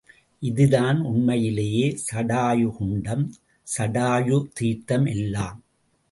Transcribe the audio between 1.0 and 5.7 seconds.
உண்மையிலேயே சடாயுகுண்டம், சடாயுதீர்த்தம் எல்லாம்.